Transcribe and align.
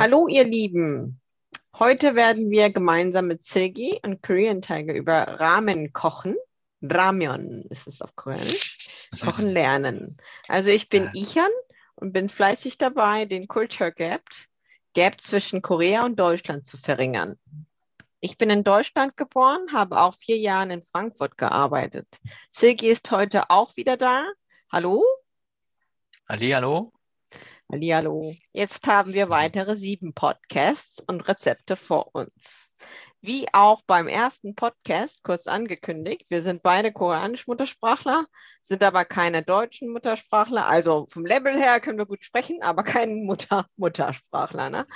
Hallo, 0.00 0.28
ihr 0.28 0.44
Lieben. 0.44 1.20
Heute 1.78 2.14
werden 2.14 2.48
wir 2.50 2.70
gemeinsam 2.70 3.26
mit 3.26 3.44
Silgi 3.44 4.00
und 4.02 4.22
Korean 4.22 4.62
Tiger 4.62 4.94
über 4.94 5.38
Ramen 5.38 5.92
kochen. 5.92 6.36
Ramyeon 6.80 7.64
ist 7.68 7.86
es 7.86 8.00
auf 8.00 8.16
Koreanisch. 8.16 9.10
Kochen 9.20 9.50
lernen. 9.52 10.16
Also 10.48 10.70
ich 10.70 10.88
bin 10.88 11.10
Ichan 11.12 11.50
und 11.96 12.14
bin 12.14 12.30
fleißig 12.30 12.78
dabei, 12.78 13.26
den 13.26 13.46
Culture 13.46 13.92
Gap, 13.92 14.22
Gap 14.94 15.20
zwischen 15.20 15.60
Korea 15.60 16.06
und 16.06 16.18
Deutschland 16.18 16.66
zu 16.66 16.78
verringern. 16.78 17.38
Ich 18.20 18.38
bin 18.38 18.48
in 18.48 18.64
Deutschland 18.64 19.18
geboren, 19.18 19.66
habe 19.74 20.00
auch 20.00 20.14
vier 20.14 20.38
Jahre 20.38 20.72
in 20.72 20.82
Frankfurt 20.82 21.36
gearbeitet. 21.36 22.08
Silgi 22.52 22.88
ist 22.88 23.10
heute 23.10 23.50
auch 23.50 23.76
wieder 23.76 23.98
da. 23.98 24.24
Hallo? 24.72 25.04
Ali, 26.24 26.52
hallo? 26.52 26.90
Hallo. 27.72 28.34
Jetzt 28.52 28.88
haben 28.88 29.12
wir 29.12 29.28
weitere 29.28 29.76
sieben 29.76 30.12
Podcasts 30.12 31.00
und 31.06 31.28
Rezepte 31.28 31.76
vor 31.76 32.12
uns. 32.16 32.68
Wie 33.20 33.46
auch 33.52 33.82
beim 33.82 34.08
ersten 34.08 34.56
Podcast 34.56 35.22
kurz 35.22 35.46
angekündigt, 35.46 36.26
wir 36.30 36.42
sind 36.42 36.64
beide 36.64 36.92
koreanisch 36.92 37.46
Muttersprachler, 37.46 38.26
sind 38.60 38.82
aber 38.82 39.04
keine 39.04 39.44
deutschen 39.44 39.92
Muttersprachler. 39.92 40.66
Also 40.66 41.06
vom 41.10 41.24
Level 41.24 41.56
her 41.56 41.78
können 41.78 41.98
wir 41.98 42.06
gut 42.06 42.24
sprechen, 42.24 42.60
aber 42.60 42.82
kein 42.82 43.24
Mutter 43.24 43.66
Muttersprachler. 43.76 44.68
Ne? 44.68 44.86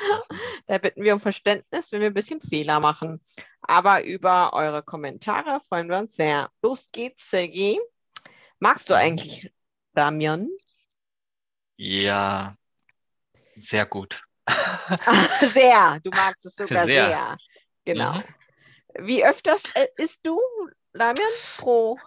Da 0.67 0.79
bitten 0.79 1.05
wir 1.05 1.15
um 1.15 1.21
Verständnis, 1.21 1.93
wenn 1.93 2.01
wir 2.01 2.09
ein 2.09 2.15
bisschen 2.15 2.41
Fehler 2.41 2.81
machen. 2.81 3.23
Aber 3.61 4.03
über 4.03 4.53
eure 4.53 4.83
Kommentare 4.83 5.61
freuen 5.69 5.89
wir 5.89 5.99
uns 5.99 6.17
sehr. 6.17 6.51
Los 6.61 6.91
geht's, 6.91 7.31
Sergej. 7.31 7.79
Magst 8.59 8.91
du 8.91 8.95
eigentlich 8.95 9.53
Ramyeon? 9.95 10.49
Ja, 11.77 12.57
sehr 13.57 13.87
gut. 13.87 14.23
sehr, 15.53 16.01
du 16.03 16.11
magst 16.11 16.45
es 16.47 16.55
sogar 16.57 16.85
sehr. 16.87 17.09
Sehr. 17.09 17.37
Genau. 17.85 18.15
Mhm. 18.15 18.25
Wie 19.07 19.25
öfters 19.25 19.63
äh, 19.75 19.87
isst 19.97 20.21
du 20.23 20.41
Ramen 20.95 21.17
pro 21.57 21.99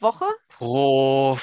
Woche? 0.00 0.26
Pro, 0.48 1.38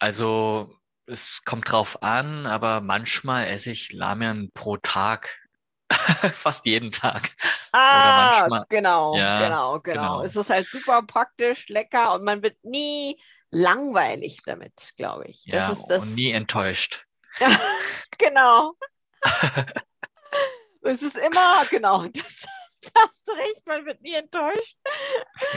also 0.00 0.70
es 1.06 1.42
kommt 1.44 1.70
drauf 1.70 2.02
an, 2.02 2.46
aber 2.46 2.80
manchmal 2.80 3.46
esse 3.48 3.70
ich 3.72 3.96
Ramen 3.98 4.50
pro 4.54 4.76
Tag. 4.76 5.40
Fast 6.32 6.64
jeden 6.66 6.92
Tag. 6.92 7.30
Ah, 7.72 8.32
manchmal- 8.40 8.66
genau, 8.68 9.16
Ja, 9.16 9.40
genau, 9.40 9.80
genau. 9.80 10.00
genau. 10.20 10.22
Es 10.22 10.36
ist 10.36 10.50
halt 10.50 10.68
super 10.68 11.02
praktisch, 11.02 11.68
lecker 11.68 12.14
und 12.14 12.24
man 12.24 12.42
wird 12.42 12.56
nie 12.64 13.20
langweilig 13.50 14.40
damit, 14.46 14.92
glaube 14.96 15.26
ich. 15.26 15.44
Ja, 15.44 15.68
das 15.68 15.78
ist 15.80 15.86
das. 15.88 16.02
und 16.02 16.14
nie 16.14 16.30
enttäuscht. 16.30 17.04
genau. 18.18 18.74
es 20.82 21.02
ist 21.02 21.16
immer, 21.16 21.64
genau, 21.70 22.04
das, 22.12 22.46
da 22.92 23.00
hast 23.02 23.26
du 23.26 23.32
recht, 23.32 23.66
man 23.66 23.86
wird 23.86 24.00
nie 24.02 24.14
enttäuscht. 24.14 24.76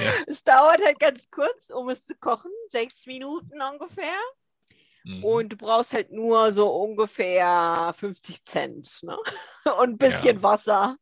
Ja. 0.01 0.11
Es 0.27 0.43
dauert 0.43 0.83
halt 0.83 0.99
ganz 0.99 1.29
kurz, 1.29 1.69
um 1.69 1.89
es 1.89 2.05
zu 2.05 2.15
kochen, 2.15 2.51
sechs 2.69 3.05
Minuten 3.05 3.61
ungefähr. 3.61 4.17
Mhm. 5.03 5.23
Und 5.23 5.49
du 5.49 5.57
brauchst 5.57 5.93
halt 5.93 6.11
nur 6.11 6.51
so 6.51 6.69
ungefähr 6.69 7.93
50 7.97 8.45
Cent 8.45 8.99
ne? 9.03 9.17
und 9.79 9.89
ein 9.91 9.97
bisschen 9.97 10.37
Ja. 10.37 10.43
Wasser. 10.43 10.97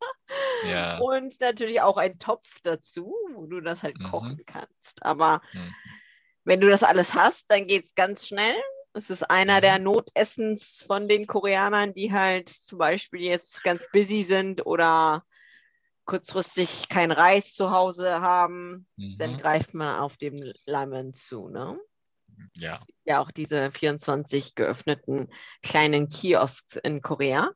Ja. 0.68 0.98
Und 1.00 1.40
natürlich 1.40 1.82
auch 1.82 1.98
einen 1.98 2.18
Topf 2.20 2.60
dazu, 2.64 3.16
wo 3.34 3.46
du 3.46 3.62
das 3.62 3.84
halt 3.84 4.00
Mhm. 4.00 4.06
kochen 4.10 4.44
kannst. 4.46 5.04
Aber 5.04 5.42
Mhm. 5.54 5.74
wenn 6.44 6.62
du 6.62 6.70
das 6.70 6.84
alles 6.84 7.14
hast, 7.14 7.46
dann 7.50 7.68
geht 7.68 7.86
es 7.86 7.96
ganz 7.96 8.28
schnell. 8.28 8.56
Es 8.96 9.10
ist 9.10 9.30
einer 9.30 9.58
Mhm. 9.58 9.62
der 9.62 9.80
Notessens 9.80 10.82
von 10.88 11.08
den 11.10 11.28
Koreanern, 11.28 11.94
die 11.94 12.14
halt 12.14 12.48
zum 12.48 12.78
Beispiel 12.78 13.22
jetzt 13.22 13.62
ganz 13.64 13.86
busy 13.92 14.24
sind 14.24 14.66
oder 14.66 15.26
kurzfristig 16.06 16.88
kein 16.88 17.12
Reis 17.12 17.54
zu 17.54 17.72
Hause 17.72 18.22
haben. 18.22 18.88
Dann 19.18 19.34
Mhm. 19.34 19.38
greift 19.38 19.74
man 19.74 20.00
auf 20.00 20.16
den 20.16 20.54
Lemon 20.66 21.14
zu. 21.14 21.50
Ne? 21.50 21.78
Ja. 22.54 22.80
ja 23.04 23.20
auch 23.20 23.32
diese 23.32 23.70
24 23.72 24.56
geöffneten 24.56 25.30
kleinen 25.62 26.08
Kiosks 26.08 26.78
in 26.78 27.02
Korea, 27.02 27.52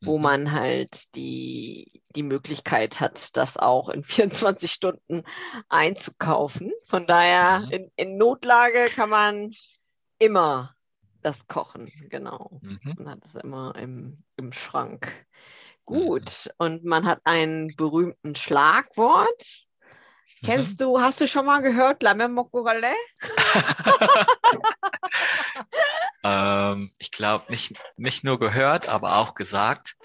wo 0.00 0.16
Mhm. 0.16 0.22
man 0.22 0.52
halt 0.52 1.14
die, 1.14 2.02
die 2.16 2.24
Möglichkeit 2.24 2.98
hat, 2.98 3.36
das 3.36 3.56
auch 3.56 3.88
in 3.88 4.02
24 4.60 4.72
Stunden 4.72 5.22
einzukaufen. 5.68 6.72
Von 6.86 7.06
daher, 7.06 7.62
Mhm. 7.66 7.70
in, 7.70 7.92
in 7.94 8.16
Notlage 8.16 8.86
kann 8.90 9.10
man 9.10 9.52
immer 10.18 10.74
das 11.22 11.46
kochen, 11.48 11.90
genau. 12.08 12.60
Mhm. 12.62 12.94
Man 12.98 13.10
hat 13.10 13.24
es 13.24 13.34
immer 13.34 13.74
im, 13.76 14.22
im 14.36 14.52
Schrank. 14.52 15.06
Mhm. 15.88 15.94
Gut, 16.06 16.50
und 16.58 16.84
man 16.84 17.06
hat 17.06 17.20
einen 17.24 17.74
berühmten 17.76 18.34
Schlagwort. 18.34 19.42
Mhm. 20.40 20.46
Kennst 20.46 20.80
du, 20.80 21.00
hast 21.00 21.20
du 21.20 21.26
schon 21.26 21.46
mal 21.46 21.62
gehört, 21.62 22.02
Lamme 22.02 22.28
Mokurale? 22.28 22.92
Ähm, 26.26 26.90
ich 26.98 27.12
glaube, 27.12 27.44
nicht, 27.50 27.74
nicht 27.96 28.24
nur 28.24 28.40
gehört, 28.40 28.88
aber 28.88 29.16
auch 29.16 29.34
gesagt. 29.34 29.96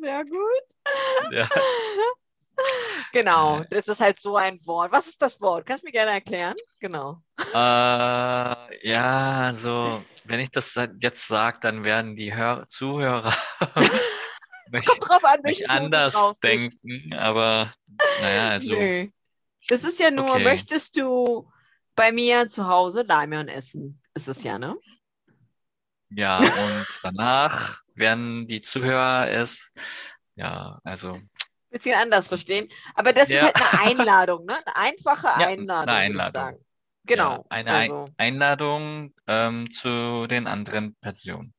Sehr 0.00 0.24
gut. 0.24 0.62
Ja. 1.30 1.48
Genau, 3.12 3.60
Äh. 3.60 3.66
das 3.70 3.88
ist 3.88 4.00
halt 4.00 4.18
so 4.20 4.36
ein 4.36 4.58
Wort. 4.66 4.90
Was 4.92 5.06
ist 5.06 5.20
das 5.20 5.40
Wort? 5.40 5.66
Kannst 5.66 5.82
du 5.82 5.86
mir 5.86 5.92
gerne 5.92 6.12
erklären? 6.12 6.54
Genau. 6.80 7.22
Äh, 7.52 8.88
ja, 8.88 9.38
also 9.38 10.02
wenn 10.24 10.40
ich 10.40 10.50
das 10.50 10.78
jetzt 11.00 11.28
sage, 11.28 11.58
dann 11.60 11.84
werden 11.84 12.16
die 12.16 12.34
Hör 12.34 12.66
Zuhörer 12.68 13.34
mich, 14.70 14.88
an, 14.88 15.40
mich 15.42 15.70
anders 15.70 16.38
denken, 16.42 17.12
aber 17.14 17.72
naja, 18.20 18.48
also 18.48 18.74
Nö. 18.74 19.08
Das 19.68 19.84
ist 19.84 19.98
ja 20.00 20.10
nur, 20.10 20.30
Okay. 20.30 20.44
möchtest 20.44 20.96
du 20.96 21.50
bei 21.94 22.10
mir 22.12 22.46
zu 22.46 22.66
Hause 22.66 23.04
Daimion 23.04 23.48
essen? 23.48 24.00
Ist 24.14 24.28
es 24.28 24.42
ja, 24.42 24.58
ne? 24.58 24.76
ja, 26.10 26.38
und 26.38 26.86
danach 27.02 27.80
werden 27.94 28.46
die 28.46 28.60
Zuhörer 28.60 29.30
es, 29.30 29.70
ja, 30.34 30.78
also 30.84 31.18
Bisschen 31.72 31.96
anders 31.96 32.28
verstehen. 32.28 32.68
Aber 32.94 33.12
das 33.14 33.32
ist 33.32 33.40
Ja. 33.40 33.42
halt 33.42 33.56
eine 33.60 33.74
Einladung, 33.74 34.44
ne? 34.46 34.56
Eine 34.66 34.76
einfache 34.76 35.34
Ja, 35.34 35.46
Einladung, 35.46 35.76
eine 35.78 35.96
würde 36.06 36.18
ich 36.20 36.30
Einladung. 36.30 36.30
sagen. 36.30 36.64
Genau. 37.06 37.44
ja, 37.44 37.44
eine 37.50 37.72
also, 37.72 38.06
Ein 38.16 38.16
Einladung 38.18 39.14
ähm, 39.26 39.70
zu 39.72 40.26
den 40.28 40.46
anderen 40.46 40.94
Personen. 40.96 41.54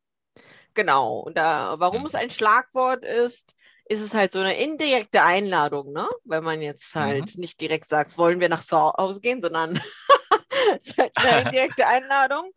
genau. 0.74 1.20
Und 1.20 1.38
da, 1.38 1.80
warum 1.80 2.06
Mhm. 2.06 2.06
es 2.06 2.16
ein 2.16 2.30
Schlagwort 2.30 3.04
ist, 3.06 3.56
ist 3.86 4.02
es 4.02 4.14
halt 4.14 4.34
so 4.34 4.40
eine 4.40 4.58
indirekte 4.58 5.24
Einladung, 5.24 5.92
ne? 5.94 6.08
Wenn 6.24 6.44
man 6.44 6.62
jetzt 6.62 6.96
halt 6.96 7.36
nicht 7.38 7.60
direkt 7.62 7.90
sagt, 7.90 8.18
wollen 8.18 8.40
wir 8.40 8.50
nach 8.50 8.64
Hause 8.72 9.20
gehen, 9.22 9.42
sondern 9.42 9.76
es 10.78 10.88
ist 10.88 10.98
halt 11.00 11.14
eine 11.18 11.42
indirekte 11.42 11.88
Einladung. 11.88 12.52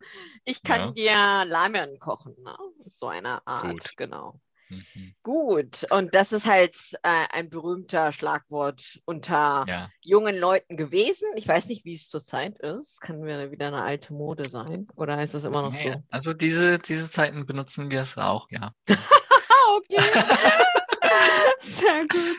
Ich 0.45 0.63
kann 0.63 0.93
dir 0.95 1.13
Ramen 1.15 1.99
kochen, 1.99 2.35
ne? 2.43 2.57
So 2.87 3.07
eine 3.07 3.45
Art, 3.47 3.81
Gut. 3.81 3.95
genau. 3.97 4.39
Mhm. 4.69 5.15
Gut, 5.23 5.85
und 5.91 6.13
das 6.13 6.31
ist 6.31 6.45
halt 6.45 6.75
äh, 7.03 7.25
ein 7.31 7.49
berühmter 7.49 8.11
Schlagwort 8.11 8.99
unter 9.05 9.65
Ja, 9.67 9.89
jungen 10.01 10.37
Leuten 10.37 10.77
gewesen. 10.77 11.27
Ich 11.35 11.47
weiß 11.47 11.67
nicht, 11.67 11.85
wie 11.85 11.95
es 11.95 12.07
zurzeit 12.07 12.59
ist. 12.59 12.99
Kann 13.01 13.23
wieder 13.23 13.51
wieder 13.51 13.67
eine 13.67 13.81
alte 13.81 14.13
Mode 14.13 14.47
sein. 14.49 14.87
Oder 14.95 15.21
ist 15.21 15.33
es 15.33 15.43
immer 15.43 15.61
noch 15.61 15.71
Nee, 15.71 15.93
so? 15.93 16.03
also 16.09 16.33
diese, 16.33 16.79
diese 16.79 17.09
Zeiten 17.09 17.45
benutzen 17.45 17.91
wir 17.91 18.01
es 18.01 18.17
auch, 18.17 18.47
ja. 18.51 18.71
Okay. 19.77 20.01
Sehr 21.59 22.01
gut. 22.07 22.37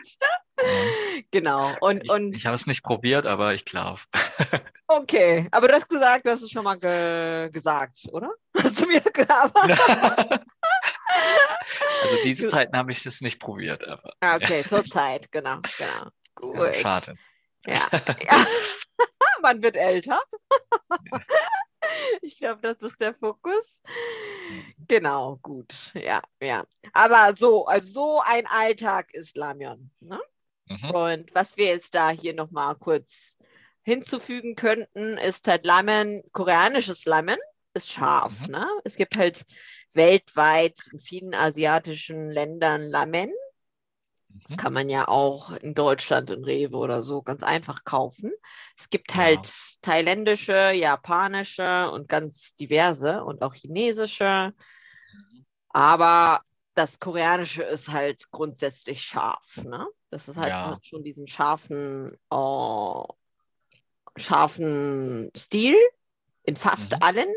Genau. 1.31 1.71
Und, 1.79 2.03
Ich, 2.03 2.09
und 2.09 2.35
ich 2.35 2.45
habe 2.45 2.55
es 2.55 2.67
nicht 2.67 2.83
probiert, 2.83 3.25
aber 3.25 3.53
ich 3.53 3.65
glaube. 3.65 3.99
okay. 4.87 5.47
Aber 5.51 5.67
du 5.67 5.75
hast 5.75 5.87
gesagt, 5.87 6.25
du 6.25 6.31
hast 6.31 6.41
es 6.41 6.51
schon 6.51 6.63
mal 6.63 6.75
ge 6.75 7.49
gesagt, 7.51 7.99
oder? 8.11 8.31
Hast 8.57 8.81
du 8.81 8.87
mir 8.87 9.01
aber. 9.29 10.41
Also 12.03 12.15
diese 12.23 12.47
Zeiten 12.47 12.75
habe 12.77 12.91
ich 12.91 13.05
es 13.05 13.21
nicht 13.21 13.39
probiert, 13.39 13.85
aber 13.87 14.13
Ah, 14.21 14.35
Okay, 14.35 14.63
zurzeit, 14.63 15.31
genau, 15.31 15.59
genau. 15.77 16.09
Gut. 16.35 16.55
ja, 16.55 16.73
schade. 16.73 17.15
Ja. 17.65 17.87
ja. 18.25 18.45
Man 19.41 19.61
wird 19.63 19.77
älter. 19.77 20.21
Ich 22.21 22.37
glaube, 22.37 22.61
das 22.61 22.81
ist 22.81 22.99
der 22.99 23.13
Fokus. 23.13 23.79
Genau, 24.87 25.37
gut. 25.41 25.73
Ja, 25.93 26.21
ja. 26.41 26.65
Aber 26.93 27.35
so, 27.35 27.65
also 27.65 27.91
so 27.91 28.21
ein 28.23 28.47
Alltag 28.47 29.13
ist 29.13 29.37
Lamion. 29.37 29.91
Ne? 29.99 30.19
Mhm. 30.67 30.91
Und 30.91 31.35
was 31.35 31.57
wir 31.57 31.67
jetzt 31.67 31.95
da 31.95 32.09
hier 32.09 32.33
nochmal 32.33 32.75
kurz 32.75 33.35
hinzufügen 33.83 34.55
könnten, 34.55 35.17
ist 35.17 35.47
halt 35.47 35.65
Lamen, 35.65 36.21
koreanisches 36.31 37.05
Lamen 37.05 37.37
ist 37.73 37.89
scharf. 37.91 38.33
Mhm. 38.41 38.51
Ne? 38.51 38.67
Es 38.83 38.95
gibt 38.95 39.17
halt 39.17 39.45
weltweit 39.93 40.77
in 40.91 40.99
vielen 40.99 41.33
asiatischen 41.33 42.29
Ländern 42.29 42.83
Lamen. 42.89 43.31
Das 44.43 44.51
Mhm. 44.51 44.57
kann 44.57 44.73
man 44.73 44.89
ja 44.89 45.07
auch 45.07 45.51
in 45.51 45.73
Deutschland 45.75 46.29
in 46.29 46.43
Rewe 46.43 46.77
oder 46.77 47.01
so 47.03 47.21
ganz 47.21 47.43
einfach 47.43 47.83
kaufen. 47.83 48.31
Es 48.77 48.89
gibt 48.89 49.15
halt 49.15 49.51
thailändische, 49.81 50.71
japanische 50.71 51.89
und 51.91 52.07
ganz 52.07 52.55
diverse 52.55 53.23
und 53.23 53.41
auch 53.41 53.53
chinesische. 53.53 54.53
Aber 55.69 56.41
das 56.73 56.99
Koreanische 56.99 57.63
ist 57.63 57.89
halt 57.89 58.31
grundsätzlich 58.31 59.01
scharf, 59.03 59.57
ne? 59.63 59.87
Das 60.09 60.27
ist 60.27 60.37
halt 60.37 60.49
Ja. 60.49 60.79
schon 60.81 61.03
diesen 61.03 61.27
scharfen, 61.27 62.13
äh, 62.31 63.03
scharfen 64.17 65.31
Stil 65.35 65.75
in 66.43 66.55
fast 66.55 66.93
Mhm. 66.93 67.03
allen 67.03 67.33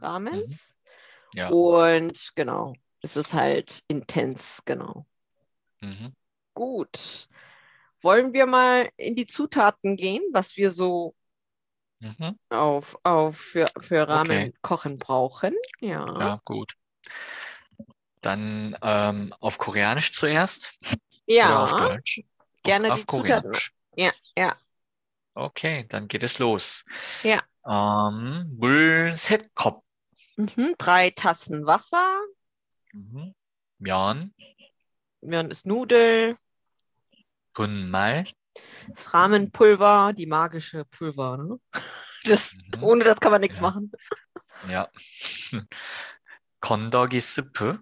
Ramens. 0.00 0.74
Ja. 1.34 1.54
Und 1.54 2.32
genau, 2.34 2.74
es 3.02 3.16
ist 3.16 3.32
halt 3.34 3.82
intens, 3.88 4.62
genau. 4.64 5.06
Mhm. 5.82 6.12
Gut. 6.54 7.28
Wollen 8.02 8.32
wir 8.32 8.46
mal 8.46 8.90
in 8.96 9.16
die 9.16 9.26
Zutaten 9.26 9.96
gehen, 9.96 10.22
was 10.32 10.56
wir 10.56 10.70
so 10.72 11.14
Mhm. 12.00 12.34
auf, 12.50 12.96
auf 13.04 13.36
für, 13.36 13.72
für 13.80 14.06
Ramen 14.08 14.52
Okay. 14.52 14.52
kochen 14.62 14.98
brauchen? 14.98 15.54
Ja. 15.80 16.06
Ja, 16.18 16.40
gut. 16.44 16.72
Dann 18.20 18.76
ähm, 18.82 19.34
auf 19.40 19.58
Koreanisch 19.58 20.12
zuerst 20.12 20.78
oder 21.40 21.60
auf 21.60 21.74
Ja, 21.74 21.74
Deutsch? 21.74 22.22
gerne 22.64 22.92
auf 22.92 23.06
die 23.06 23.06
Zutaten. 23.06 23.60
Koreanisch. 23.60 23.74
Ja, 23.96 24.12
ja, 24.36 24.58
Okay, 25.34 25.86
dann 25.88 26.08
geht 26.08 26.22
es 26.22 26.38
los. 26.38 26.84
ja. 27.22 27.46
Ähm, 27.66 28.56
물 28.58 29.14
3컵. 29.16 29.84
Mhm, 30.42 30.74
drei 30.78 31.10
Tassen 31.10 31.66
Wasser. 31.66 32.20
Mhm. 32.92 33.34
Mjörn. 33.78 34.34
Mjörn 35.20 35.50
ist 35.50 35.66
Nudel. 35.66 36.36
Kunmal. 37.54 38.24
Das 38.88 39.14
Rahmenpulver, 39.14 40.12
die 40.16 40.26
magische 40.26 40.84
Pulver. 40.84 41.36
Ne? 41.38 41.60
Das, 42.24 42.54
mhm. 42.76 42.84
Ohne 42.84 43.02
das 43.02 43.18
kann 43.18 43.32
man 43.32 43.40
nichts 43.40 43.56
ja. 43.56 43.62
machen. 43.62 43.90
Ja. 44.68 44.88
Kondogi-Suppe. 46.60 47.80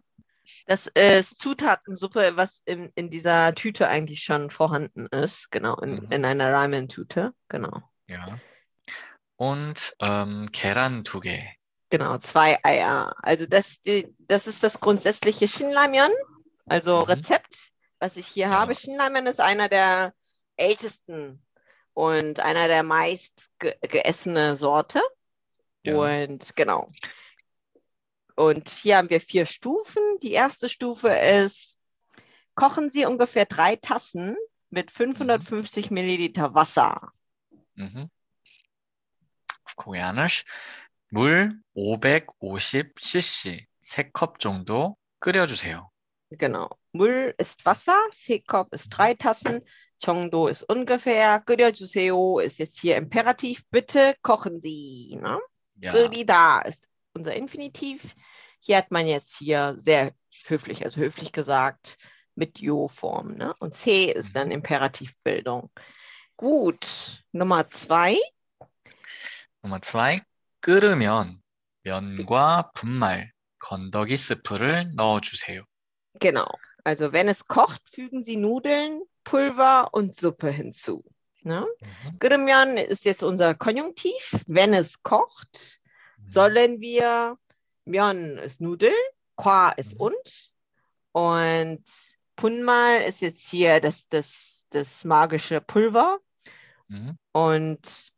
Das 0.67 0.87
äh, 0.95 1.21
ist 1.21 1.39
Zutatensuppe, 1.39 2.37
was 2.37 2.63
in, 2.65 2.91
in 2.95 3.11
dieser 3.11 3.55
Tüte 3.55 3.87
eigentlich 3.87 4.23
schon 4.23 4.49
vorhanden 4.49 5.09
ist. 5.09 5.51
Genau, 5.51 5.77
in, 5.77 5.97
mhm. 5.97 6.11
in 6.11 6.25
einer 6.25 6.55
Ramen-Tüte. 6.55 7.35
Genau. 7.49 7.83
Ja. 8.07 8.41
Und 9.37 9.95
ähm, 10.01 10.51
Keran-Tuge. 10.53 11.51
Genau, 11.91 12.19
zwei 12.19 12.59
Eier. 12.65 13.15
Also 13.23 13.47
das, 13.47 13.81
die, 13.83 14.15
das 14.21 14.47
ist 14.47 14.63
das 14.63 14.81
grundsätzliche 14.81 15.49
Shinramyeon, 15.49 16.13
also 16.67 16.99
Mhm. 16.99 17.03
Rezept, 17.03 17.73
was 17.99 18.17
ich 18.17 18.27
hier 18.27 18.47
Ja. 18.47 18.51
habe. 18.51 18.75
Shinramyeon 18.75 19.27
ist 19.27 19.41
einer 19.41 19.69
der 19.69 20.15
ältesten 20.57 21.45
und 21.93 22.41
einer 22.41 22.69
der 22.69 22.83
meist 22.85 23.51
ge 23.59 23.75
geessene 23.83 24.57
Sorte. 24.57 25.03
Ja. 25.83 25.97
Und 25.97 26.55
genau. 26.57 26.87
Und 28.37 28.69
hier 28.69 28.97
haben 28.99 29.11
wir 29.11 29.21
vier 29.21 29.45
Stufen. 29.47 30.03
Die 30.23 30.33
erste 30.33 30.69
Stufe 30.69 31.09
ist, 31.09 31.77
kochen 32.55 32.89
Sie 32.91 33.05
ungefähr 33.05 33.47
drei 33.47 33.77
Tassen 33.77 34.37
mit 34.71 34.91
550 34.93 35.91
Milliliter 35.91 36.55
Wasser. 36.55 37.13
Mhm. 37.75 38.11
auf 39.65 39.77
Koreanisch. 39.77 40.45
물 41.12 41.60
550cc, 41.76 43.66
3컵 43.84 44.40
정도 44.40 44.96
끓여주세요. 45.20 45.90
Genau. 46.38 46.70
물 46.94 47.34
ist 47.38 47.66
Wasser, 47.66 48.00
Sekop 48.12 48.74
ist 48.74 48.90
drei 48.90 49.14
Tassen, 49.14 49.62
정도 50.00 50.48
ist 50.48 50.64
ungefähr, 50.64 51.40
끓여주세요 51.40 52.40
ist 52.42 52.60
jetzt 52.60 52.80
hier 52.80 52.98
Imperativ, 52.98 53.64
bitte 53.70 54.16
kochen 54.22 54.60
Sie. 54.62 55.18
Ne? 55.22 55.40
Ja, 55.76 55.94
끓이다 55.94 56.62
ist 56.68 56.88
unser 57.14 57.34
Infinitiv. 57.36 58.16
Hier 58.60 58.78
hat 58.78 58.92
man 58.92 59.08
jetzt 59.08 59.38
hier 59.38 59.76
sehr 59.78 60.14
höflich, 60.46 60.84
also 60.84 61.00
höflich 61.00 61.32
gesagt, 61.32 61.98
mit 62.36 62.60
Jo-Form. 62.60 63.36
Ne? 63.36 63.54
Und 63.60 63.74
C 63.74 64.12
ist 64.12 64.36
dann 64.36 64.48
Mhm. 64.48 64.54
Imperativbildung. 64.54 65.72
Gut, 66.38 67.24
Nummer 67.32 67.68
zwei. 67.70 68.18
Nummer 69.62 69.82
zwei, 69.82 70.22
끓으면 70.62 71.42
면과 71.84 72.72
분말, 72.74 73.32
건더기 73.60 74.18
스프를 74.18 74.92
넣어주세요. 74.96 75.64
Genau. 76.20 76.46
Also 76.84 77.12
wenn 77.12 77.28
es 77.28 77.44
kocht, 77.48 77.82
fügen 77.92 78.24
Sie 78.24 78.38
Nudeln, 78.38 79.02
Pulver 79.24 79.90
und 79.92 80.16
Suppe 80.16 80.52
hinzu. 80.52 81.04
Ne? 81.44 81.66
Mhm. 81.82 82.20
끓으면 82.20 82.78
ist 82.78 83.06
jetzt 83.06 83.24
unser 83.24 83.54
Konjunktiv. 83.56 84.44
Wenn 84.48 84.74
es 84.74 85.02
kocht, 85.04 85.80
sollen 86.26 86.80
wir, 86.80 87.38
면 87.86 88.38
ist 88.40 88.62
Nudel, 88.62 88.94
qua 89.36 89.70
ist 89.72 89.94
Mhm. 89.94 90.00
und 90.02 90.52
und 91.12 91.84
Punmal 92.36 93.02
ist 93.04 93.22
jetzt 93.22 93.50
hier 93.50 93.80
das, 93.80 94.08
das, 94.08 94.66
das 94.70 95.06
magische 95.06 95.62
Pulver 95.62 96.20
Mhm. 96.88 97.18
und 97.32 98.12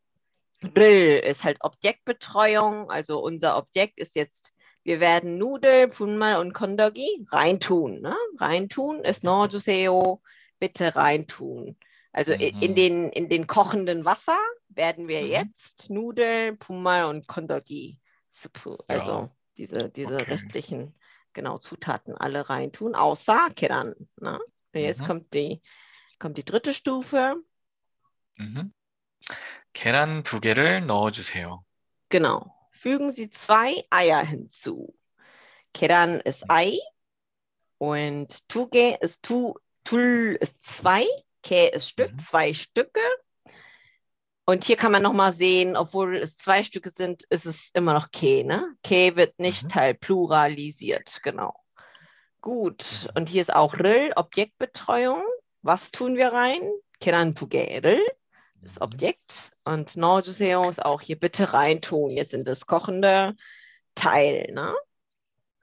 Grill 0.74 1.18
ist 1.18 1.44
halt 1.44 1.58
Objektbetreuung. 1.60 2.90
Also 2.90 3.20
unser 3.20 3.56
Objekt 3.56 3.98
ist 3.98 4.14
jetzt, 4.16 4.52
wir 4.84 5.00
werden 5.00 5.38
Nudel, 5.38 5.88
Punma 5.88 6.38
und 6.38 6.52
Kondogi 6.52 7.26
reintun. 7.30 8.00
Ne? 8.00 8.16
Reintun 8.38 9.04
ist 9.04 9.24
no 9.24 9.46
juseo, 9.46 10.22
bitte 10.58 10.94
reintun. 10.96 11.76
Also 12.12 12.34
mhm. 12.34 12.40
in, 12.40 12.74
den, 12.74 13.08
in 13.10 13.28
den 13.28 13.46
kochenden 13.46 14.04
Wasser 14.04 14.38
werden 14.68 15.08
wir 15.08 15.22
mhm. 15.22 15.28
jetzt 15.28 15.90
Nudel, 15.90 16.56
Punma 16.56 17.06
und 17.06 17.26
Kondogi, 17.26 17.98
also 18.86 19.10
ja. 19.10 19.30
diese, 19.56 19.90
diese 19.90 20.14
okay. 20.14 20.24
restlichen 20.24 20.94
genau, 21.32 21.58
Zutaten 21.58 22.16
alle 22.16 22.48
reintun, 22.48 22.94
außer 22.94 23.48
Kiran. 23.56 23.94
Ne? 24.20 24.40
Mhm. 24.72 24.80
Jetzt 24.80 25.02
mhm. 25.02 25.06
kommt, 25.06 25.34
die, 25.34 25.62
kommt 26.18 26.36
die 26.36 26.44
dritte 26.44 26.74
Stufe. 26.74 27.36
Mhm. 28.36 28.72
계란 29.73 30.23
두 30.23 30.39
개를 30.39 30.85
넣어주세요. 30.87 31.63
Genau. 32.09 32.53
Fügen 32.71 33.11
Sie 33.11 33.29
zwei 33.29 33.83
Eier 33.89 34.23
hinzu. 34.23 34.93
Keran 35.73 36.19
ist 36.21 36.49
Ei 36.49 36.79
und 37.77 38.47
Tuge 38.47 38.97
ist 39.01 39.21
tu, 39.23 39.55
Tul 39.83 40.37
ist 40.39 40.55
zwei, 40.63 41.05
Ke 41.43 41.67
ist 41.67 41.89
Stück, 41.89 42.13
Mhm. 42.13 42.19
zwei 42.19 42.53
Stücke. 42.53 43.01
Und 44.45 44.63
hier 44.63 44.77
kann 44.77 44.91
man 44.91 45.03
nochmal 45.03 45.33
sehen, 45.33 45.75
obwohl 45.75 46.17
es 46.17 46.37
zwei 46.37 46.63
Stücke 46.63 46.89
sind, 46.89 47.23
ist 47.29 47.45
es 47.45 47.69
immer 47.73 47.93
noch 47.93 48.11
Ke, 48.11 48.43
ne? 48.43 48.75
Ke 48.83 49.15
wird 49.15 49.37
nicht 49.39 49.65
Mhm. 49.65 49.75
halt 49.75 49.99
pluralisiert, 49.99 51.19
genau. 51.23 51.53
Gut. 52.41 52.85
Mhm. 53.03 53.09
Und 53.15 53.29
hier 53.29 53.41
ist 53.41 53.53
auch 53.53 53.77
Rill, 53.77 54.13
Objektbetreuung. 54.15 55.23
Was 55.63 55.91
tun 55.91 56.15
wir 56.15 56.31
rein? 56.31 56.61
Keran 56.99 57.35
Tuge 57.35 57.81
Rill 57.83 58.05
das 58.61 58.75
Mhm. 58.75 58.81
Objekt. 58.81 59.51
Und 59.65 59.95
넣어주세요 59.97 60.69
ist 60.69 60.83
auch 60.83 61.01
hier 61.01 61.19
bitte 61.19 61.53
reintun, 61.53 62.11
jetzt 62.11 62.33
in 62.33 62.43
das 62.43 62.65
kochende 62.65 63.35
Teil. 63.95 64.51
Ne? 64.53 64.73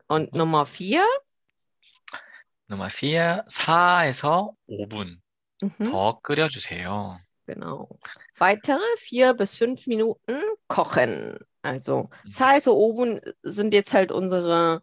Und 0.07 0.33
Mhm. 0.33 0.39
Nummer 0.39 0.67
vier. 0.67 1.05
Nummer 2.69 2.89
4, 2.91 3.45
4에서 3.47 4.57
5분 4.69 5.21
Mhm, 5.61 5.91
더 5.91 6.19
끓여주세요. 6.23 7.19
genau. 7.47 7.89
Weitere 8.39 8.81
vier 8.99 9.35
bis 9.35 9.55
fünf 9.57 9.87
Minuten 9.87 10.41
kochen. 10.69 11.39
Also 11.63 12.09
Mhm. 12.25 12.31
Saeso 12.31 12.75
oben 12.77 13.21
sind 13.43 13.75
jetzt 13.75 13.93
halt 13.93 14.11
unsere 14.13 14.83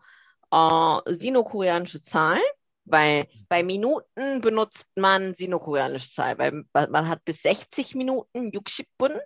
äh, 0.51 0.99
sinokoreanische 1.13 2.01
Zahl, 2.01 2.39
Weil 2.86 3.22
mhm. 3.22 3.46
bei 3.48 3.62
Minuten 3.62 4.40
benutzt 4.40 4.86
man 4.94 5.34
sino-koreanische 5.34 6.12
Zahl, 6.12 6.38
weil 6.38 6.64
man 6.72 7.08
hat 7.08 7.24
bis 7.24 7.42
60 7.42 7.94
Minuten 7.94 8.50
Yukshipun, 8.52 9.18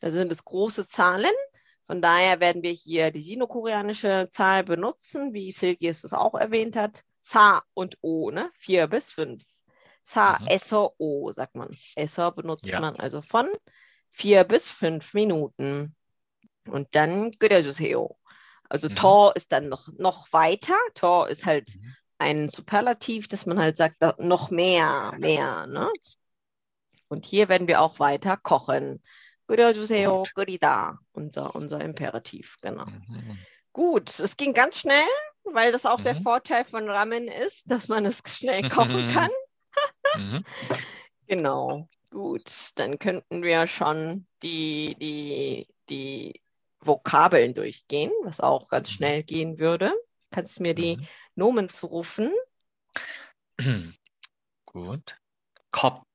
da 0.00 0.12
sind 0.12 0.30
es 0.30 0.44
große 0.44 0.86
Zahlen. 0.86 1.32
Von 1.86 2.02
daher 2.02 2.40
werden 2.40 2.62
wir 2.62 2.72
hier 2.72 3.10
die 3.10 3.22
sino-koreanische 3.22 4.28
Zahl 4.30 4.64
benutzen, 4.64 5.32
wie 5.32 5.52
Silgius 5.52 6.04
es 6.04 6.12
auch 6.12 6.34
erwähnt 6.34 6.76
hat. 6.76 7.02
Sa 7.22 7.62
und 7.74 7.96
O, 8.02 8.30
ne? 8.30 8.50
Vier 8.54 8.86
bis 8.86 9.10
fünf. 9.10 9.42
Sa, 10.04 10.38
mhm. 10.40 10.46
Eso, 10.48 10.94
O, 10.98 11.32
sagt 11.32 11.54
man. 11.56 11.76
Eso 11.94 12.30
benutzt 12.30 12.66
ja. 12.66 12.80
man 12.80 12.96
also 12.96 13.22
von 13.22 13.48
vier 14.10 14.44
bis 14.44 14.70
fünf 14.70 15.14
Minuten. 15.14 15.94
Und 16.68 16.88
dann 16.94 17.32
Güterjuseo. 17.32 18.18
Also 18.68 18.88
mhm. 18.88 18.96
Tor 18.96 19.36
ist 19.36 19.52
dann 19.52 19.68
noch, 19.68 19.88
noch 19.96 20.32
weiter. 20.32 20.76
Tor 20.94 21.28
ist 21.28 21.46
halt 21.46 21.74
mhm 21.76 21.94
ein 22.18 22.48
Superlativ, 22.48 23.28
dass 23.28 23.46
man 23.46 23.58
halt 23.58 23.76
sagt, 23.76 24.00
noch 24.18 24.50
mehr, 24.50 25.12
mehr. 25.18 25.66
Ne? 25.66 25.90
Und 27.08 27.26
hier 27.26 27.48
werden 27.48 27.68
wir 27.68 27.80
auch 27.80 27.98
weiter 27.98 28.36
kochen. 28.36 29.02
Unser, 31.12 31.54
unser 31.54 31.80
Imperativ, 31.80 32.56
genau. 32.60 32.86
Mhm. 32.86 33.38
Gut, 33.72 34.18
es 34.18 34.36
ging 34.36 34.54
ganz 34.54 34.78
schnell, 34.80 35.06
weil 35.44 35.70
das 35.70 35.86
auch 35.86 35.98
mhm. 35.98 36.04
der 36.04 36.16
Vorteil 36.16 36.64
von 36.64 36.88
Ramen 36.88 37.28
ist, 37.28 37.70
dass 37.70 37.88
man 37.88 38.06
es 38.06 38.22
schnell 38.26 38.68
kochen 38.68 39.08
kann. 39.12 39.30
mhm. 40.16 40.44
Genau, 41.28 41.88
gut, 42.10 42.48
dann 42.76 43.00
könnten 43.00 43.42
wir 43.42 43.66
schon 43.66 44.28
die, 44.44 44.94
die, 45.00 45.66
die 45.90 46.40
Vokabeln 46.80 47.52
durchgehen, 47.52 48.12
was 48.22 48.38
auch 48.40 48.68
ganz 48.68 48.88
mhm. 48.88 48.92
schnell 48.92 49.22
gehen 49.24 49.58
würde. 49.58 49.92
Kannst 50.30 50.60
mir 50.60 50.74
die 50.74 50.96
mhm. 50.96 51.08
Nomen 51.34 51.68
zurufen? 51.68 52.32
Gut. 54.66 55.18
Kopf 55.70 56.06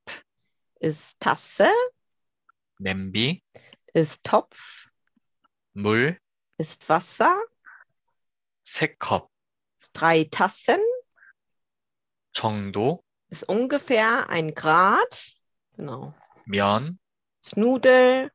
ist 0.80 1.20
Tasse. 1.20 1.70
Nembi 2.78 3.42
ist 3.92 4.24
Topf. 4.24 4.88
Müll 5.72 6.18
ist 6.58 6.88
Wasser. 6.88 7.40
Sekop 8.62 9.30
ist 9.80 9.92
drei 9.92 10.24
Tassen. 10.24 10.80
Chongdo 12.36 13.04
ist 13.28 13.44
ungefähr 13.44 14.28
ein 14.28 14.54
Grad. 14.54 15.32
Genau. 15.76 16.14
Mian 16.44 16.98
ist 17.42 17.56
Nudel. 17.56 18.30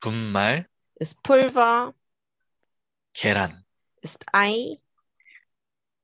Bummal 0.00 0.68
ist 0.94 1.22
Pulver. 1.22 1.94
Keran 3.12 3.64
ist 4.01 4.23
Ei, 4.33 4.79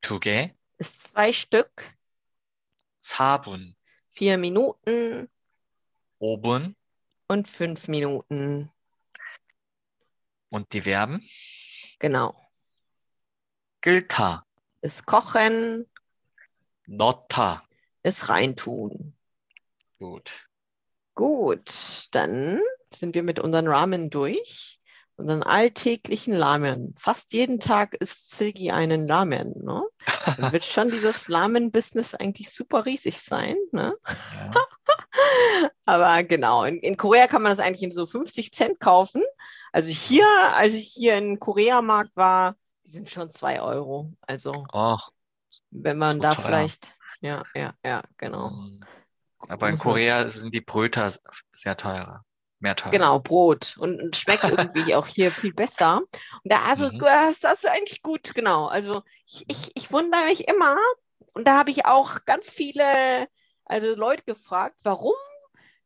두 0.02 0.20
개, 0.20 0.54
ist 0.78 1.00
zwei 1.00 1.32
Stück, 1.34 1.94
4분, 3.04 3.76
vier 4.12 4.38
Minuten 4.38 5.30
5분 6.20 6.76
und 7.28 7.48
fünf 7.48 7.88
Minuten. 7.88 8.72
und 10.50 10.74
die 10.74 10.82
Verben 10.82 11.28
Genau. 12.00 12.36
끓다, 13.82 14.46
Ist 14.82 15.06
kochen, 15.06 15.86
넣다. 16.88 17.64
ist 18.04 18.28
reintun. 18.30 19.16
Gut. 20.00 20.48
Gut, 21.14 22.08
dann 22.12 22.60
sind 22.92 23.14
wir 23.14 23.22
mit 23.24 23.40
unseren 23.40 23.68
Ramen 23.68 24.10
durch. 24.10 24.75
Unseren 25.17 25.43
alltäglichen 25.43 26.35
Ramen. 26.35 26.95
Fast 26.99 27.33
jeden 27.33 27.59
Tag 27.59 27.95
isst 27.95 28.37
Silgi 28.37 28.71
einen 28.71 29.11
Ramen. 29.11 29.55
Ne? 29.65 29.83
Dann 30.37 30.53
wird 30.53 30.65
schon 30.65 30.91
dieses 30.91 31.31
Ramen-Business 31.31 32.15
eigentlich 32.15 32.51
super 32.51 32.85
riesig 32.87 33.21
sein. 33.21 33.57
Ne? 33.73 33.95
Ja. 34.07 34.53
Aber 35.87 36.23
genau, 36.25 36.65
in, 36.65 36.79
in 36.81 36.97
Korea 36.97 37.27
kann 37.27 37.43
man 37.43 37.51
das 37.51 37.61
eigentlich 37.65 37.83
in 37.83 37.91
so 37.91 38.07
50 38.07 38.53
Cent 38.53 38.81
kaufen. 38.81 39.23
Also 39.73 39.89
hier, 39.89 40.27
als 40.55 40.75
ich 40.75 40.89
hier 40.93 41.17
in 41.17 41.39
Korea-Markt 41.41 42.17
war, 42.17 42.57
die 42.85 42.91
sind 42.91 43.11
schon 43.11 43.31
2 43.31 43.61
Euro. 43.61 44.13
Also 44.23 44.67
Oh, 44.73 44.99
wenn 45.71 45.99
man 45.99 46.19
So 46.19 46.23
da 46.23 46.31
teuer. 46.33 46.47
vielleicht, 46.47 46.93
ja, 47.21 47.43
ja, 47.55 47.75
ja, 47.85 48.03
genau. 48.17 48.53
aber 49.49 49.71
in 49.71 49.79
Korea 49.79 50.29
sind 50.29 50.55
die 50.55 50.61
Bröter 50.61 51.13
sehr 51.53 51.77
teurer. 51.77 52.25
Mehr 52.59 52.77
teurer. 52.77 52.93
Genau, 52.93 53.19
Brot. 53.19 53.77
Und, 53.79 54.01
und 54.01 54.17
schmeckt 54.17 54.45
irgendwie 54.51 54.95
auch 54.95 55.07
hier 55.07 55.31
viel 55.31 55.53
besser. 55.53 55.99
Und 55.99 56.53
da, 56.53 56.63
also, 56.63 56.89
Mhm. 56.91 56.99
du 56.99 57.07
hast 57.07 57.45
das 57.45 57.65
eigentlich 57.65 58.03
gut, 58.03 58.35
genau. 58.35 58.67
Also, 58.67 59.03
ich, 59.27 59.45
ich, 59.49 59.71
ich 59.75 59.93
wundere 59.93 60.25
mich 60.25 60.49
immer, 60.49 60.77
und 61.35 61.47
da 61.47 61.59
habe 61.59 61.71
ich 61.71 61.85
auch 61.87 62.25
ganz 62.25 62.51
viele, 62.51 63.29
also 63.65 63.95
Leute 63.95 64.23
gefragt, 64.25 64.77
warum 64.83 65.15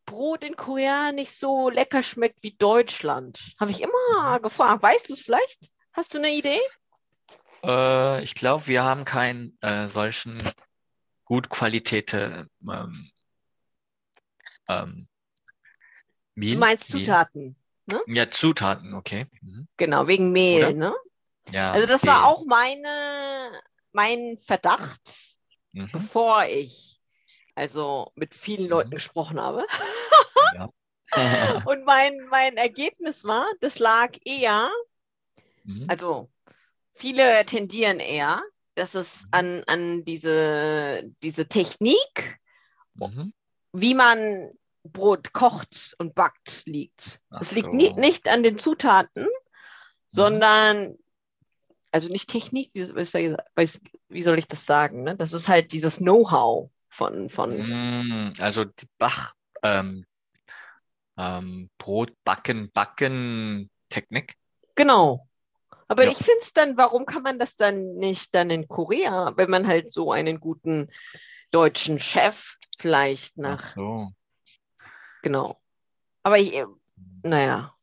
Brot 0.07 0.43
in 0.45 0.57
Korea 0.57 1.13
nicht 1.13 1.39
so 1.39 1.71
lecker 1.71 2.03
schmeckt 2.03 2.43
wie 2.43 2.53
Deutschland. 2.57 3.39
Habe 3.59 3.71
ich 3.71 3.81
immer 3.81 4.41
gefragt. 4.41 4.83
Weißt 4.83 5.09
du 5.09 5.13
es 5.13 5.21
vielleicht? 5.21 5.71
Hast 5.93 6.15
du 6.15 6.19
eine 6.19 6.31
Idee? 6.31 6.61
Äh, 7.65 8.23
ich 8.23 8.35
glaube, 8.35 8.67
wir 8.67 8.83
haben 8.83 9.05
keinen 9.05 9.57
äh, 9.61 9.87
solchen 9.89 10.43
gut 11.25 11.49
Qualität 11.49 12.13
ähm, 12.13 13.11
ähm, 14.69 15.09
Du 16.35 16.41
Mehl, 16.41 16.57
meinst 16.57 16.93
Mehl. 16.93 17.05
Zutaten. 17.05 17.57
Ja, 18.07 18.31
Zutaten, 18.31 18.95
okay. 18.95 19.27
Mhm. 19.43 19.67
Genau, 19.77 20.07
wegen 20.07 20.33
Mehl, 20.33 20.59
Oder? 20.59 20.73
ne? 20.73 20.95
Ja, 21.53 21.73
Also 21.73 21.87
das 21.87 22.07
war 22.07 22.19
Mehl. 22.19 22.25
auch 22.25 22.45
meine, 22.47 23.63
mein 23.93 24.39
Verdacht, 24.39 25.01
Mhm. 25.73 25.89
bevor 25.93 26.45
ich 26.45 27.01
also 27.55 28.13
mit 28.15 28.35
vielen 28.35 28.69
Leuten 28.69 28.91
Mhm. 28.91 28.95
gesprochen 28.95 29.41
habe. 29.41 29.67
Ja. 30.55 30.71
Und 31.67 31.85
mein, 31.85 32.27
mein 32.31 32.57
Ergebnis 32.57 33.25
war, 33.25 33.47
das 33.61 33.79
lag 33.79 34.17
eher, 34.25 34.71
Mhm. 35.65 35.87
also 35.89 36.31
viele 36.95 37.45
tendieren 37.45 37.99
eher, 38.01 38.43
dass 38.77 38.95
es 38.95 39.25
Mhm. 39.25 39.29
an, 39.33 39.65
an 39.67 40.05
diese, 40.05 41.03
diese 41.23 41.47
Technik, 41.49 42.39
Mhm. 42.95 43.33
wie 43.73 43.95
man 43.95 44.51
Brot 44.85 45.33
kocht 45.33 45.95
und 45.99 46.15
backt, 46.15 46.63
liegt. 46.67 47.21
Ach 47.31 47.41
Es 47.43 47.53
liegt 47.53 47.71
so. 47.71 47.77
nie, 47.77 47.93
nicht 47.95 48.29
an 48.29 48.43
den 48.43 48.59
Zutaten, 48.59 49.25
Mhm. 49.25 49.29
sondern, 50.13 50.99
also 51.93 52.09
nicht 52.09 52.29
Technik, 52.31 52.71
wie, 52.73 52.85
soll 52.85 53.03
ich- 53.03 54.47
das 54.49 54.65
sagen? 54.67 55.03
Ne? 55.03 55.17
Das 55.17 55.33
ist 55.33 55.49
halt 55.49 55.73
dieses 55.73 55.99
Know-how 55.99 56.71
von, 56.89 57.31
von 57.31 57.59
Mm, 57.59 58.33
Also 58.41 58.65
die 58.65 58.87
Bach, 58.99 59.35
ähm, 59.63 60.05
ähm, 61.17 61.71
Brot 61.79 62.13
backen, 62.25 62.71
backen 62.73 63.71
Technik. 63.89 64.35
Genau. 64.75 65.27
Aber 65.89 66.05
Ja. 66.05 66.11
ich 66.11 66.19
finde 66.19 66.39
es 66.41 66.53
dann, 66.53 66.77
warum 66.77 67.05
kann 67.05 67.23
man 67.23 67.39
das 67.39 67.57
dann 67.57 67.97
nicht 67.97 68.35
dann 68.35 68.49
in 68.51 68.69
Korea, 68.69 69.37
wenn 69.37 69.51
man 69.51 69.67
halt 69.67 69.93
so 69.93 70.13
einen 70.13 70.41
guten 70.41 70.89
deutschen 71.51 71.99
Chef 71.99 72.55
vielleicht 72.79 73.35
Ach 73.39 73.43
nach, 73.43 73.59
so. 73.59 74.09
Genau. 75.23 75.61
Aber 76.23 76.39
ich, 76.39 76.55
äh, 76.55 76.67
naja, 77.23 77.75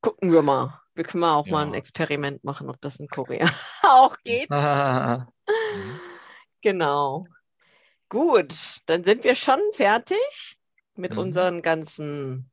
gucken 0.00 0.32
wir 0.32 0.42
mal. 0.42 0.80
Wir 0.94 1.04
können 1.04 1.22
mal 1.22 1.34
auch 1.36 1.46
mal 1.46 1.66
ein 1.66 1.72
Ja. 1.72 1.78
Experiment 1.78 2.44
machen, 2.44 2.68
ob 2.68 2.80
das 2.80 2.96
in 3.00 3.08
Korea 3.08 3.50
auch 3.82 4.16
geht. 4.24 4.50
Genau. 6.62 7.26
Gut, 8.08 8.54
dann 8.86 9.04
sind 9.04 9.24
wir 9.24 9.34
schon 9.34 9.60
fertig 9.72 10.58
mit 10.96 11.12
Mhm. 11.12 11.18
unseren 11.18 11.62
ganzen 11.62 12.50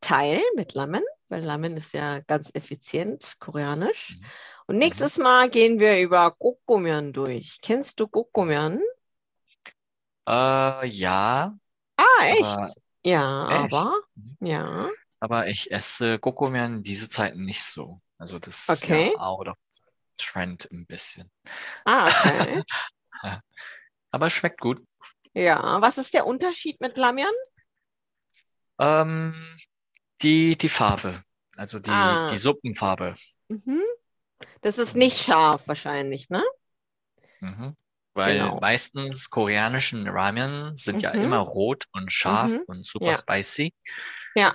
Teilen 0.00 0.42
mit 0.56 0.74
Lamen, 0.74 1.02
weil 1.28 1.44
Lamen 1.44 1.76
ist 1.76 1.92
ja 1.92 2.20
ganz 2.20 2.50
effizient 2.54 3.36
koreanisch. 3.38 4.16
Mhm. 4.18 4.24
Und 4.66 4.78
nächstes 4.78 5.18
Mal 5.18 5.50
gehen 5.50 5.78
wir 5.80 6.00
über 6.00 6.30
Gokgomeon 6.38 7.12
durch. 7.12 7.60
Kennst 7.60 8.00
du 8.00 8.08
Gokgomeon? 8.08 8.80
Äh, 10.26 10.86
ja, 10.88 11.54
Ah, 11.96 12.24
echt? 12.24 12.80
Ja, 13.02 13.64
Echt? 13.64 13.74
aber, 13.74 13.94
Mhm. 14.14 14.36
ja. 14.46 14.90
aber 15.20 15.48
ich 15.48 15.70
esse 15.70 16.18
Gokomian 16.18 16.82
diese 16.82 17.08
Zeiten 17.08 17.44
nicht 17.44 17.62
so. 17.64 18.00
Also 18.18 18.38
das 18.38 18.68
ist 18.68 18.82
Okay. 18.84 19.12
ja 19.14 19.18
out 19.20 19.48
of 19.48 19.56
trend 20.18 20.68
ein 20.70 20.84
bisschen. 20.86 21.30
Ah, 21.86 22.04
okay. 22.06 22.62
Aber 24.12 24.26
es 24.26 24.32
schmeckt 24.34 24.60
gut. 24.60 24.84
Ja, 25.32 25.80
was 25.80 25.96
ist 25.96 26.12
der 26.12 26.26
Unterschied 26.26 26.80
mit 26.80 26.98
Lamian? 26.98 27.32
Ähm, 28.78 29.56
die, 30.22 30.56
die 30.58 30.68
Farbe, 30.68 31.22
also 31.56 31.78
die, 31.78 31.90
Ah. 31.90 32.26
die 32.28 32.38
Suppenfarbe. 32.38 33.14
Mhm. 33.48 33.82
Das 34.62 34.78
ist 34.78 34.96
nicht 34.96 35.18
scharf 35.22 35.66
wahrscheinlich, 35.68 36.28
ne? 36.28 36.44
Mhm. 37.40 37.74
Weil 38.14 38.38
Genau. 38.38 38.58
meistens 38.60 39.30
koreanischen 39.30 40.08
Ramen 40.08 40.74
sind 40.76 41.00
ja 41.02 41.14
Mhm. 41.14 41.22
immer 41.22 41.38
rot 41.38 41.86
und 41.92 42.12
scharf 42.12 42.50
Mhm. 42.52 42.62
und 42.66 42.86
super 42.86 43.06
Ja. 43.12 43.14
spicy. 43.14 43.72
Ja. 44.34 44.54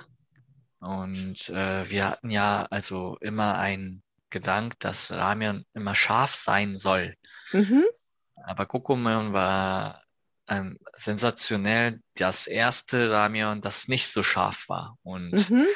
Und 0.80 1.48
äh, 1.48 1.88
wir 1.88 2.06
hatten 2.06 2.30
ja 2.30 2.66
also 2.70 3.16
immer 3.20 3.56
ein 3.58 4.02
Gedanke, 4.30 4.76
dass 4.78 5.10
Ramen 5.10 5.64
immer 5.72 5.94
scharf 5.94 6.34
sein 6.34 6.76
soll. 6.76 7.14
Mhm. 7.52 7.84
Aber 8.44 8.66
Gokomon 8.66 9.32
war 9.32 10.02
ähm, 10.48 10.78
sensationell 10.96 12.00
das 12.14 12.46
erste 12.46 13.10
Ramen, 13.10 13.60
das 13.62 13.88
nicht 13.88 14.06
so 14.08 14.22
scharf 14.22 14.68
war. 14.68 14.96
Und 15.02 15.50
Mhm. 15.50 15.66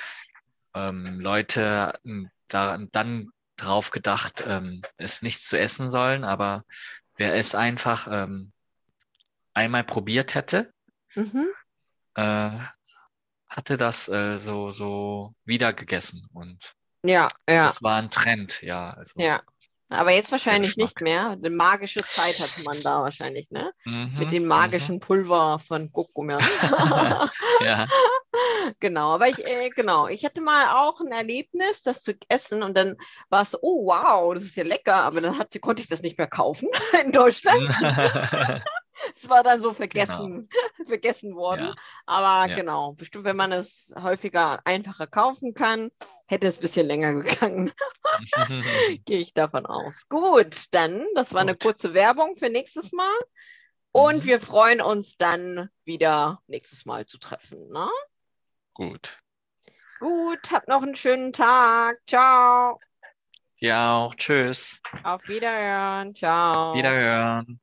ähm, 0.75 1.18
Leute 1.18 1.80
hatten 1.80 2.30
da, 2.49 2.78
dann 2.92 3.30
drauf 3.56 3.90
gedacht, 3.90 4.44
ähm, 4.46 4.80
es 4.96 5.22
nicht 5.22 5.44
zu 5.44 5.58
essen 5.58 5.90
sollen, 5.90 6.25
aber 6.25 6.62
wer 7.20 7.34
es 7.36 7.54
einfach 7.54 8.08
ähm, 8.10 8.50
einmal 9.52 9.84
probiert 9.84 10.34
hätte, 10.34 10.72
Mhm. 11.14 11.48
äh, 12.14 12.50
hatte 13.48 13.76
das 13.76 14.08
äh, 14.08 14.38
so, 14.38 14.70
so 14.70 15.34
wieder 15.44 15.72
gegessen. 15.74 16.26
Und 16.32 16.74
Ja, 17.04 17.28
ja, 17.48 17.66
das 17.66 17.82
war 17.82 17.96
ein 17.96 18.10
Trend, 18.10 18.62
ja. 18.62 18.90
Also, 18.90 19.20
ja. 19.20 19.42
Aber 19.90 20.12
jetzt 20.12 20.30
wahrscheinlich 20.30 20.76
nicht 20.76 21.00
mehr. 21.00 21.30
Eine 21.30 21.50
magische 21.50 22.00
Zeit 22.00 22.38
hatte 22.38 22.62
man 22.64 22.80
da 22.80 23.02
wahrscheinlich, 23.02 23.50
ne? 23.50 23.72
mhm, 23.84 24.14
Mit 24.18 24.30
dem 24.30 24.46
magischen 24.46 25.00
Pulver 25.00 25.58
von. 25.58 25.90
Mhm. 25.92 26.38
Ja. 27.60 27.86
Genau, 28.78 29.14
aber 29.14 29.28
ich, 29.28 29.44
äh, 29.44 29.70
genau, 29.70 30.06
ich 30.06 30.25
hatte 30.25 30.40
mal 30.40 30.76
auch 30.76 31.00
ein 31.00 31.10
Erlebnis, 31.10 31.82
das 31.82 32.02
zu 32.02 32.14
essen 32.28 32.62
und 32.62 32.76
dann 32.76 32.96
war 33.28 33.42
es 33.42 33.50
so, 33.50 33.58
oh 33.60 33.87
wow, 33.87 34.32
das 34.34 34.44
ist 34.44 34.56
ja 34.56 34.64
lecker, 34.64 34.94
aber 34.94 35.20
dann 35.20 35.38
hatte, 35.38 35.58
konnte 35.58 35.82
ich 35.82 35.88
das 35.88 36.02
nicht 36.02 36.16
mehr 36.16 36.28
kaufen 36.28 36.68
in 37.04 37.12
Deutschland. 37.12 37.68
Es 39.14 39.28
war 39.28 39.42
dann 39.42 39.60
so 39.60 39.72
vergessen, 39.72 40.49
genau. 40.49 40.87
vergessen 40.87 41.34
worden. 41.34 41.68
Ja. 41.68 41.75
Aber 42.06 42.50
ja. 42.50 42.56
genau, 42.56 42.92
bestimmt, 42.92 43.25
wenn 43.25 43.37
man 43.37 43.52
es 43.52 43.92
häufiger 44.00 44.60
einfacher 44.64 45.06
kaufen 45.06 45.54
kann, 45.54 45.90
hätte 46.26 46.46
es 46.46 46.58
ein 46.58 46.60
bisschen 46.60 46.87
länger 46.87 47.14
gegangen. 47.14 47.72
Gehe 49.06 49.18
ich 49.18 49.32
davon 49.32 49.66
aus. 49.66 50.06
Gut, 50.08 50.66
dann, 50.72 51.06
das 51.14 51.32
war 51.32 51.42
Gut. 51.42 51.49
eine 51.49 51.56
kurze 51.56 51.94
Werbung 51.94 52.37
für 52.37 52.50
nächstes 52.50 52.92
Mal. 52.92 53.16
Und 53.92 54.25
mhm. 54.25 54.26
wir 54.26 54.40
freuen 54.40 54.80
uns 54.80 55.16
dann 55.16 55.68
wieder 55.84 56.42
nächstes 56.46 56.84
Mal 56.84 57.06
zu 57.06 57.18
treffen. 57.18 57.68
Ne? 57.70 57.88
Gut. 58.74 59.18
Gut, 59.98 60.50
habt 60.50 60.68
noch 60.68 60.82
einen 60.82 60.96
schönen 60.96 61.32
Tag. 61.32 61.98
Ciao. 62.06 62.80
Ja 63.60 63.94
auch. 63.96 64.14
Tschüss. 64.14 64.80
Auf 65.04 65.26
Wiederhören. 65.28 66.14
Ciao. 66.14 66.74
Wiederhören. 66.74 67.60